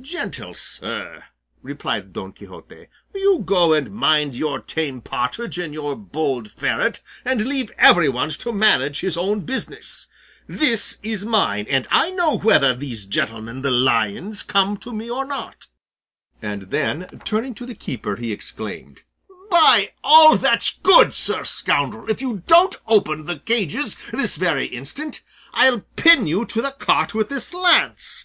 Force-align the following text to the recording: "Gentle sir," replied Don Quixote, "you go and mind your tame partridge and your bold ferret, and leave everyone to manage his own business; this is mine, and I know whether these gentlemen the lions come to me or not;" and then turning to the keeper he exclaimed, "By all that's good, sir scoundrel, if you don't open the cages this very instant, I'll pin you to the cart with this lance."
"Gentle 0.00 0.52
sir," 0.54 1.26
replied 1.62 2.12
Don 2.12 2.32
Quixote, 2.32 2.88
"you 3.14 3.40
go 3.46 3.72
and 3.72 3.92
mind 3.92 4.34
your 4.34 4.58
tame 4.58 5.00
partridge 5.00 5.60
and 5.60 5.72
your 5.72 5.94
bold 5.94 6.50
ferret, 6.50 6.98
and 7.24 7.44
leave 7.46 7.70
everyone 7.78 8.30
to 8.30 8.50
manage 8.52 8.98
his 8.98 9.16
own 9.16 9.42
business; 9.42 10.08
this 10.48 10.98
is 11.04 11.24
mine, 11.24 11.66
and 11.70 11.86
I 11.92 12.10
know 12.10 12.36
whether 12.36 12.74
these 12.74 13.06
gentlemen 13.06 13.62
the 13.62 13.70
lions 13.70 14.42
come 14.42 14.76
to 14.78 14.92
me 14.92 15.08
or 15.08 15.24
not;" 15.24 15.68
and 16.42 16.62
then 16.72 17.22
turning 17.24 17.54
to 17.54 17.64
the 17.64 17.76
keeper 17.76 18.16
he 18.16 18.32
exclaimed, 18.32 19.02
"By 19.52 19.92
all 20.02 20.36
that's 20.36 20.78
good, 20.82 21.14
sir 21.14 21.44
scoundrel, 21.44 22.10
if 22.10 22.20
you 22.20 22.42
don't 22.48 22.74
open 22.88 23.26
the 23.26 23.38
cages 23.38 23.94
this 24.12 24.34
very 24.34 24.66
instant, 24.66 25.22
I'll 25.54 25.82
pin 25.94 26.26
you 26.26 26.44
to 26.46 26.60
the 26.60 26.72
cart 26.72 27.14
with 27.14 27.28
this 27.28 27.54
lance." 27.54 28.24